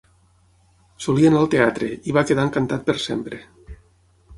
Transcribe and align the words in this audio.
Solia 1.07 1.29
anar 1.33 1.43
al 1.45 1.51
teatre, 1.57 1.93
i 2.13 2.19
va 2.19 2.27
quedar 2.31 2.49
encantat 2.51 2.87
per 2.91 3.01
sempre. 3.09 3.47